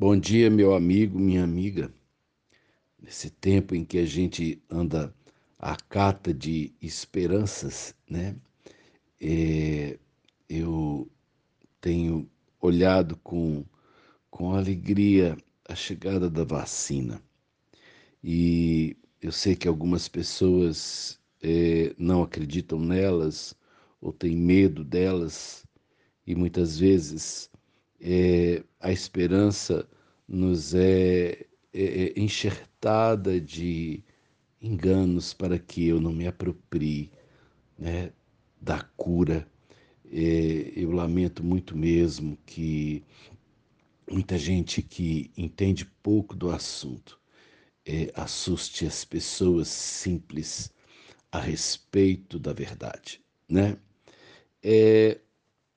Bom 0.00 0.18
dia, 0.18 0.48
meu 0.48 0.74
amigo, 0.74 1.18
minha 1.18 1.44
amiga. 1.44 1.92
Nesse 2.98 3.28
tempo 3.28 3.74
em 3.74 3.84
que 3.84 3.98
a 3.98 4.06
gente 4.06 4.58
anda 4.70 5.14
à 5.58 5.76
cata 5.76 6.32
de 6.32 6.72
esperanças, 6.80 7.94
né? 8.08 8.34
É, 9.20 9.98
eu 10.48 11.06
tenho 11.82 12.26
olhado 12.62 13.14
com, 13.18 13.62
com 14.30 14.54
alegria 14.54 15.36
a 15.68 15.74
chegada 15.74 16.30
da 16.30 16.44
vacina. 16.44 17.22
E 18.24 18.96
eu 19.20 19.30
sei 19.30 19.54
que 19.54 19.68
algumas 19.68 20.08
pessoas 20.08 21.20
é, 21.42 21.94
não 21.98 22.22
acreditam 22.22 22.80
nelas 22.80 23.54
ou 24.00 24.14
têm 24.14 24.34
medo 24.34 24.82
delas, 24.82 25.66
e 26.26 26.34
muitas 26.34 26.78
vezes 26.78 27.50
é, 28.00 28.62
a 28.80 28.90
esperança 28.92 29.88
nos 30.26 30.74
é, 30.74 31.46
é, 31.72 31.82
é, 31.82 32.20
enxertada 32.20 33.40
de 33.40 34.02
enganos 34.60 35.34
para 35.34 35.58
que 35.58 35.86
eu 35.86 36.00
não 36.00 36.12
me 36.12 36.26
aproprie 36.26 37.10
né, 37.78 38.12
da 38.60 38.82
cura. 38.96 39.46
É, 40.12 40.72
eu 40.74 40.90
lamento 40.90 41.44
muito 41.44 41.76
mesmo 41.76 42.36
que 42.46 43.04
muita 44.10 44.36
gente 44.38 44.82
que 44.82 45.30
entende 45.36 45.84
pouco 46.02 46.34
do 46.34 46.50
assunto 46.50 47.20
é, 47.86 48.10
assuste 48.14 48.86
as 48.86 49.04
pessoas 49.04 49.68
simples 49.68 50.72
a 51.32 51.40
respeito 51.40 52.38
da 52.38 52.52
verdade, 52.52 53.22
né? 53.48 53.76
É, 54.62 55.20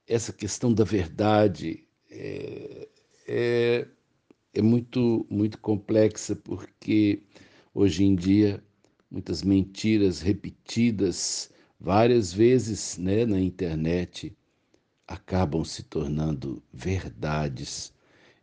essa 0.07 0.33
questão 0.33 0.73
da 0.73 0.83
verdade 0.83 1.87
é, 2.13 2.87
é, 3.27 3.87
é 4.53 4.61
muito, 4.61 5.25
muito 5.29 5.57
complexa, 5.59 6.35
porque 6.35 7.23
hoje 7.73 8.03
em 8.03 8.15
dia 8.15 8.63
muitas 9.09 9.43
mentiras 9.43 10.21
repetidas 10.21 11.51
várias 11.79 12.31
vezes 12.33 12.97
né, 12.97 13.25
na 13.25 13.39
internet 13.39 14.35
acabam 15.07 15.63
se 15.63 15.83
tornando 15.83 16.61
verdades 16.71 17.93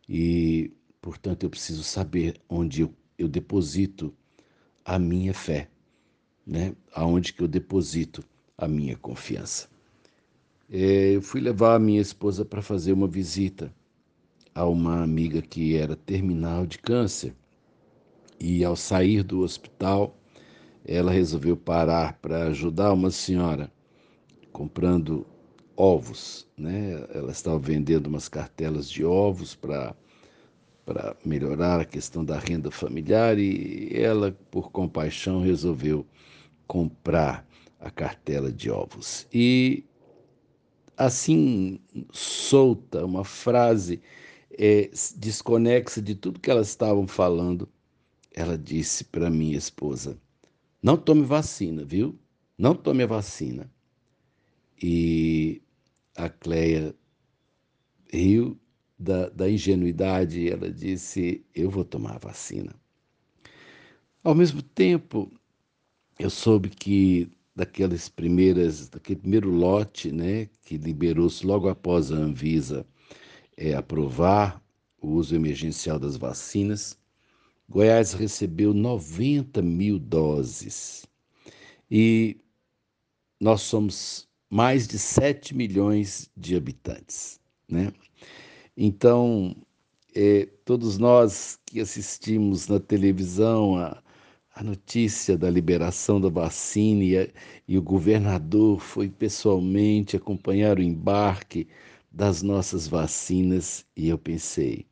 e, 0.07 0.71
portanto, 1.01 1.43
eu 1.43 1.49
preciso 1.49 1.83
saber 1.83 2.39
onde 2.49 2.81
eu, 2.81 2.93
eu 3.17 3.27
deposito 3.27 4.13
a 4.83 4.99
minha 4.99 5.33
fé, 5.33 5.69
né? 6.45 6.75
aonde 6.93 7.33
que 7.33 7.41
eu 7.41 7.47
deposito 7.47 8.23
a 8.57 8.67
minha 8.67 8.97
confiança. 8.97 9.69
É, 10.73 11.15
eu 11.17 11.21
fui 11.21 11.41
levar 11.41 11.75
a 11.75 11.79
minha 11.79 11.99
esposa 11.99 12.45
para 12.45 12.61
fazer 12.61 12.93
uma 12.93 13.07
visita 13.07 13.73
a 14.55 14.65
uma 14.65 15.03
amiga 15.03 15.41
que 15.41 15.75
era 15.75 15.97
terminal 15.97 16.65
de 16.65 16.77
câncer. 16.77 17.35
E 18.39 18.63
ao 18.63 18.77
sair 18.77 19.21
do 19.21 19.41
hospital, 19.41 20.17
ela 20.85 21.11
resolveu 21.11 21.57
parar 21.57 22.13
para 22.21 22.45
ajudar 22.47 22.93
uma 22.93 23.11
senhora 23.11 23.69
comprando 24.53 25.27
ovos, 25.75 26.47
né? 26.57 27.05
Ela 27.13 27.33
estava 27.33 27.59
vendendo 27.59 28.07
umas 28.07 28.29
cartelas 28.29 28.89
de 28.89 29.03
ovos 29.03 29.55
para 29.55 29.93
para 30.85 31.15
melhorar 31.23 31.79
a 31.79 31.85
questão 31.85 32.25
da 32.25 32.39
renda 32.39 32.71
familiar 32.71 33.37
e 33.37 33.91
ela, 33.93 34.31
por 34.49 34.71
compaixão, 34.71 35.41
resolveu 35.41 36.05
comprar 36.65 37.47
a 37.79 37.89
cartela 37.91 38.51
de 38.51 38.69
ovos. 38.71 39.27
E 39.31 39.85
assim 41.05 41.79
solta, 42.11 43.05
uma 43.05 43.23
frase 43.23 44.01
é, 44.51 44.89
desconexa 45.15 46.01
de 46.01 46.15
tudo 46.15 46.39
que 46.39 46.51
elas 46.51 46.67
estavam 46.69 47.07
falando, 47.07 47.67
ela 48.33 48.57
disse 48.57 49.03
para 49.05 49.29
minha 49.29 49.57
esposa: 49.57 50.19
Não 50.81 50.97
tome 50.97 51.23
vacina, 51.23 51.83
viu? 51.83 52.17
Não 52.57 52.75
tome 52.75 53.03
a 53.03 53.07
vacina. 53.07 53.71
E 54.81 55.61
a 56.15 56.29
Cleia 56.29 56.95
riu 58.11 58.59
da, 58.97 59.29
da 59.29 59.49
ingenuidade, 59.49 60.49
ela 60.49 60.71
disse: 60.71 61.43
Eu 61.53 61.69
vou 61.69 61.83
tomar 61.83 62.15
a 62.15 62.19
vacina. 62.19 62.75
Ao 64.23 64.35
mesmo 64.35 64.61
tempo, 64.61 65.31
eu 66.19 66.29
soube 66.29 66.69
que 66.69 67.27
daquelas 67.55 68.09
primeiras, 68.09 68.89
daquele 68.89 69.19
primeiro 69.19 69.49
lote, 69.49 70.11
né, 70.11 70.49
que 70.63 70.77
liberou-se 70.77 71.45
logo 71.45 71.69
após 71.69 72.11
a 72.11 72.15
Anvisa 72.15 72.85
é, 73.57 73.73
aprovar 73.73 74.61
o 75.01 75.09
uso 75.09 75.35
emergencial 75.35 75.99
das 75.99 76.15
vacinas, 76.15 76.97
Goiás 77.69 78.13
recebeu 78.13 78.73
90 78.73 79.61
mil 79.61 79.97
doses. 79.97 81.05
E 81.89 82.37
nós 83.39 83.61
somos 83.61 84.27
mais 84.49 84.87
de 84.87 84.99
7 84.99 85.55
milhões 85.55 86.29
de 86.35 86.55
habitantes, 86.55 87.39
né? 87.67 87.91
Então, 88.75 89.55
é, 90.13 90.47
todos 90.65 90.97
nós 90.97 91.57
que 91.65 91.79
assistimos 91.79 92.67
na 92.67 92.79
televisão 92.79 93.77
a, 93.77 94.03
a 94.53 94.63
notícia 94.63 95.37
da 95.37 95.49
liberação 95.49 96.19
da 96.19 96.29
vacina 96.29 97.03
e, 97.03 97.17
a, 97.17 97.27
e 97.67 97.77
o 97.77 97.81
governador 97.81 98.79
foi 98.79 99.09
pessoalmente 99.09 100.15
acompanhar 100.15 100.77
o 100.77 100.83
embarque 100.83 101.67
das 102.11 102.41
nossas 102.41 102.87
vacinas 102.87 103.85
e 103.95 104.09
eu 104.09 104.17
pensei, 104.17 104.85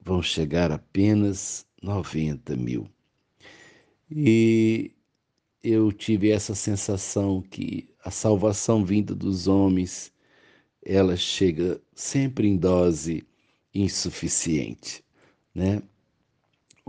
vão 0.00 0.20
chegar 0.20 0.72
apenas 0.72 1.66
90 1.82 2.56
mil. 2.56 2.88
E 4.10 4.90
eu 5.62 5.92
tive 5.92 6.30
essa 6.30 6.54
sensação 6.54 7.40
que 7.42 7.88
a 8.04 8.10
salvação 8.10 8.84
vinda 8.84 9.14
dos 9.14 9.46
homens, 9.46 10.12
ela 10.84 11.16
chega 11.16 11.80
sempre 11.94 12.48
em 12.48 12.56
dose 12.56 13.24
insuficiente, 13.72 15.04
né? 15.54 15.80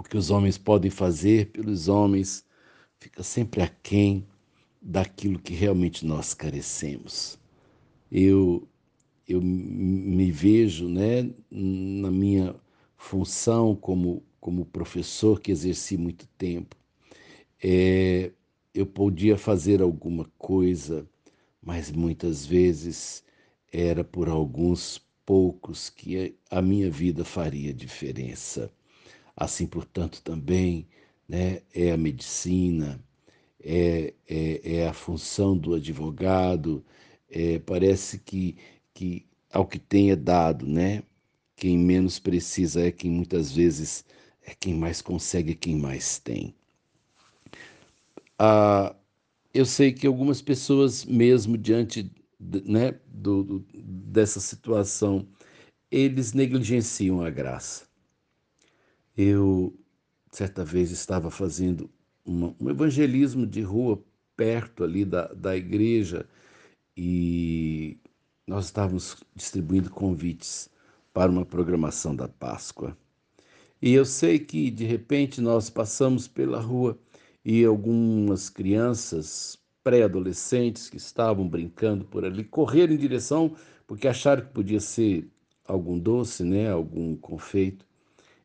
O 0.02 0.04
que 0.04 0.18
os 0.18 0.32
homens 0.32 0.58
podem 0.58 0.90
fazer 0.90 1.52
pelos 1.52 1.88
homens 1.88 2.44
fica 3.00 3.22
sempre 3.22 3.62
aquém 3.62 4.26
daquilo 4.82 5.38
que 5.38 5.54
realmente 5.54 6.08
nós 6.08 6.34
carecemos. 6.34 7.38
Eu 8.12 8.68
eu 9.28 9.40
me 9.40 10.32
vejo 10.32 10.90
né, 10.90 11.30
na 11.52 12.10
minha 12.10 12.56
função 12.98 13.76
como, 13.76 14.24
como 14.40 14.66
professor 14.66 15.40
que 15.40 15.52
exerci 15.52 15.98
muito 15.98 16.28
tempo. 16.36 16.76
É, 17.64 18.32
eu 18.74 18.88
podia 18.88 19.38
fazer 19.38 19.84
alguma 19.84 20.26
coisa, 20.36 21.08
mas 21.62 21.92
muitas 21.92 22.44
vezes 22.44 23.24
era 23.72 24.04
por 24.04 24.28
alguns 24.28 25.00
poucos 25.28 25.92
que 25.92 26.36
a 26.50 26.60
minha 26.60 26.90
vida 26.90 27.24
faria 27.24 27.72
diferença. 27.72 28.74
Assim, 29.36 29.68
portanto, 29.68 30.22
também 30.22 30.88
né, 31.28 31.62
é 31.74 31.92
a 31.92 31.98
medicina, 31.98 33.04
é, 33.64 34.14
é, 34.30 34.78
é 34.78 34.88
a 34.88 34.94
função 34.94 35.58
do 35.58 35.74
advogado. 35.76 36.84
É, 37.30 37.60
parece 37.60 38.20
que 38.20 38.58
que 38.94 39.26
ao 39.52 39.66
que 39.68 39.80
tem 39.80 40.12
é 40.12 40.16
dado, 40.16 40.68
né? 40.68 41.04
Quem 41.56 41.78
menos 41.78 42.20
precisa 42.20 42.82
é 42.82 42.92
quem 42.92 43.12
muitas 43.12 43.52
vezes 43.52 44.06
é 44.46 44.54
quem 44.56 44.74
mais 44.76 45.02
consegue, 45.02 45.52
é 45.54 45.56
quem 45.56 45.76
mais 45.78 46.20
tem. 46.20 46.56
Ah, 48.38 48.96
eu 49.54 49.66
sei 49.66 49.94
que 49.94 50.08
algumas 50.08 50.42
pessoas, 50.42 51.06
mesmo 51.06 51.58
diante 51.58 52.12
né, 52.40 53.00
do, 53.08 53.44
do, 53.44 53.60
dessa 53.74 54.40
situação, 54.40 55.28
eles 55.92 56.34
negligenciam 56.34 57.22
a 57.22 57.30
graça. 57.30 57.91
Eu, 59.18 59.74
certa 60.32 60.64
vez, 60.64 60.92
estava 60.92 61.30
fazendo 61.30 61.90
uma, 62.26 62.56
um 62.60 62.70
evangelismo 62.70 63.46
de 63.46 63.62
rua 63.62 64.02
perto 64.36 64.84
ali 64.84 65.06
da, 65.06 65.28
da 65.28 65.56
igreja 65.56 66.28
e 66.96 67.98
nós 68.48 68.66
estávamos 68.66 69.18
distribuindo 69.36 69.90
convites 69.90 70.70
para 71.14 71.32
uma 71.32 71.46
programação 71.46 72.16
da 72.16 72.28
Páscoa. 72.28 72.98
E 73.82 73.94
eu 73.94 74.06
sei 74.06 74.40
que 74.40 74.70
de 74.70 74.86
repente 74.86 75.42
nós 75.42 75.70
passamos 75.70 76.28
pela 76.28 76.60
rua 76.60 76.98
e 77.44 77.64
algumas 77.66 78.50
crianças 78.50 79.58
pré-adolescentes 79.84 80.90
que 80.90 80.98
estavam 80.98 81.48
brincando 81.48 82.06
por 82.06 82.24
ali 82.24 82.44
correram 82.44 82.94
em 82.94 82.98
direção 82.98 83.56
porque 83.88 84.08
acharam 84.08 84.44
que 84.46 84.52
podia 84.52 84.80
ser 84.80 85.28
algum 85.66 85.98
doce, 85.98 86.44
né, 86.44 86.70
algum 86.72 87.16
confeito. 87.16 87.86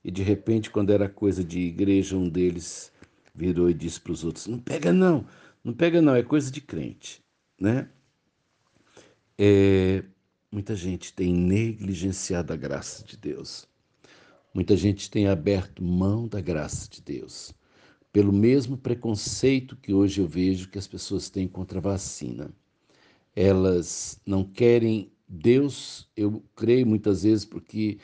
E 0.06 0.10
de 0.12 0.22
repente, 0.22 0.70
quando 0.70 0.92
era 0.92 1.08
coisa 1.08 1.42
de 1.42 1.58
igreja, 1.58 2.16
um 2.16 2.28
deles 2.28 2.92
virou 3.34 3.68
e 3.68 3.74
disse 3.74 4.00
para 4.00 4.12
os 4.12 4.22
outros: 4.22 4.46
"Não 4.46 4.60
pega 4.60 4.92
não, 4.92 5.26
não 5.64 5.74
pega 5.74 6.00
não, 6.00 6.14
é 6.14 6.22
coisa 6.22 6.48
de 6.48 6.60
crente", 6.60 7.20
né? 7.60 7.88
É, 9.36 10.04
muita 10.48 10.76
gente 10.76 11.12
tem 11.12 11.34
negligenciado 11.34 12.52
a 12.52 12.56
graça 12.56 13.04
de 13.04 13.16
Deus. 13.16 13.66
Muita 14.54 14.76
gente 14.76 15.10
tem 15.10 15.26
aberto 15.26 15.82
mão 15.82 16.28
da 16.28 16.40
graça 16.40 16.88
de 16.88 17.02
Deus, 17.02 17.52
pelo 18.12 18.32
mesmo 18.32 18.78
preconceito 18.78 19.74
que 19.74 19.92
hoje 19.92 20.20
eu 20.20 20.28
vejo 20.28 20.68
que 20.68 20.78
as 20.78 20.86
pessoas 20.86 21.28
têm 21.28 21.48
contra 21.48 21.80
a 21.80 21.82
vacina. 21.82 22.52
Elas 23.34 24.20
não 24.24 24.44
querem 24.44 25.10
Deus, 25.28 26.08
eu 26.16 26.44
creio 26.54 26.86
muitas 26.86 27.24
vezes, 27.24 27.44
porque 27.44 27.98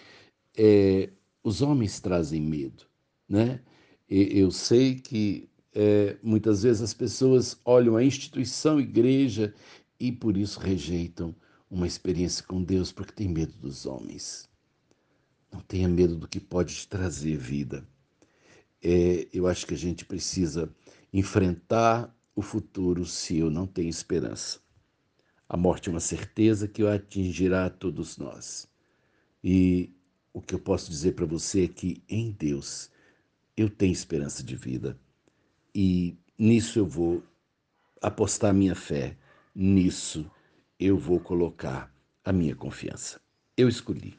é, 0.58 1.08
os 1.42 1.62
homens 1.62 2.00
trazem 2.00 2.40
medo, 2.40 2.84
né? 3.28 3.60
E, 4.08 4.38
eu 4.38 4.50
sei 4.50 4.96
que 4.96 5.48
é, 5.74 6.16
muitas 6.22 6.62
vezes 6.62 6.82
as 6.82 6.94
pessoas 6.94 7.58
olham 7.64 7.96
a 7.96 8.04
instituição 8.04 8.80
igreja 8.80 9.54
e 9.98 10.12
por 10.12 10.36
isso 10.36 10.60
rejeitam 10.60 11.34
uma 11.70 11.86
experiência 11.86 12.44
com 12.44 12.62
Deus, 12.62 12.92
porque 12.92 13.12
tem 13.12 13.28
medo 13.28 13.54
dos 13.58 13.86
homens. 13.86 14.48
Não 15.50 15.60
tenha 15.60 15.88
medo 15.88 16.16
do 16.16 16.28
que 16.28 16.38
pode 16.38 16.74
te 16.74 16.88
trazer 16.88 17.36
vida. 17.36 17.86
É, 18.82 19.28
eu 19.32 19.46
acho 19.46 19.66
que 19.66 19.74
a 19.74 19.78
gente 19.78 20.04
precisa 20.04 20.74
enfrentar 21.12 22.14
o 22.34 22.42
futuro 22.42 23.04
se 23.04 23.38
eu 23.38 23.50
não 23.50 23.66
tenho 23.66 23.88
esperança. 23.88 24.60
A 25.48 25.56
morte 25.56 25.88
é 25.88 25.92
uma 25.92 26.00
certeza 26.00 26.66
que 26.66 26.86
atingirá 26.86 27.66
a 27.66 27.70
todos 27.70 28.16
nós. 28.16 28.68
E 29.44 29.94
o 30.32 30.40
que 30.40 30.54
eu 30.54 30.58
posso 30.58 30.90
dizer 30.90 31.12
para 31.12 31.26
você 31.26 31.64
é 31.64 31.68
que 31.68 32.02
em 32.08 32.30
Deus 32.30 32.90
eu 33.56 33.68
tenho 33.68 33.92
esperança 33.92 34.42
de 34.42 34.56
vida. 34.56 34.98
E 35.74 36.16
nisso 36.38 36.78
eu 36.78 36.86
vou 36.86 37.22
apostar 38.00 38.54
minha 38.54 38.74
fé, 38.74 39.16
nisso 39.54 40.30
eu 40.78 40.98
vou 40.98 41.20
colocar 41.20 41.94
a 42.24 42.32
minha 42.32 42.56
confiança. 42.56 43.20
Eu 43.56 43.68
escolhi. 43.68 44.18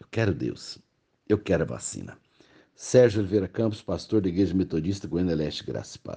Eu 0.00 0.06
quero 0.10 0.34
Deus. 0.34 0.78
Eu 1.28 1.38
quero 1.38 1.62
a 1.62 1.66
vacina. 1.66 2.18
Sérgio 2.74 3.20
Oliveira 3.20 3.48
Campos, 3.48 3.80
pastor 3.80 4.20
da 4.20 4.28
Igreja 4.28 4.52
Metodista 4.52 5.08
Goiânia 5.08 5.34
Leste, 5.34 5.64
Graça 5.64 5.96
e 5.96 6.00
Paz. 6.00 6.12